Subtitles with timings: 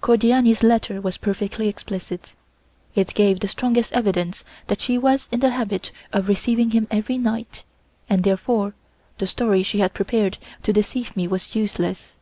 [0.00, 2.34] Cordiani's letter was perfectly explicit;
[2.94, 7.18] it gave the strongest evidence that she was in the habit of receiving him every
[7.18, 7.64] night,
[8.08, 8.74] and therefore
[9.18, 12.14] the story she had prepared to deceive me was useless.